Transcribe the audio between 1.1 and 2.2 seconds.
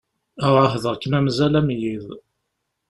am uzal am yiḍ.